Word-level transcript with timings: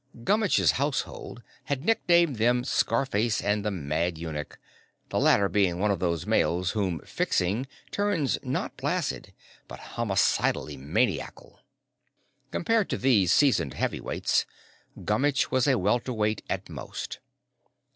Gummitch's 0.23 0.71
household 0.81 1.43
had 1.65 1.85
nicknamed 1.85 2.37
them 2.37 2.63
Scarface 2.63 3.39
and 3.39 3.63
the 3.63 3.69
Mad 3.69 4.17
Eunuch, 4.17 4.57
the 5.09 5.19
latter 5.19 5.47
being 5.47 5.77
one 5.77 5.91
of 5.91 5.99
those 5.99 6.25
males 6.25 6.71
whom 6.71 7.01
"fixing" 7.01 7.67
turns, 7.91 8.39
not 8.41 8.77
placid, 8.77 9.31
but 9.67 9.79
homicidally 9.79 10.75
maniacal. 10.75 11.59
Compared 12.49 12.89
to 12.89 12.97
these 12.97 13.31
seasoned 13.31 13.75
heavyweights, 13.75 14.47
Gummitch 15.05 15.51
was 15.51 15.67
a 15.67 15.77
welterweight 15.77 16.41
at 16.49 16.67
most. 16.67 17.19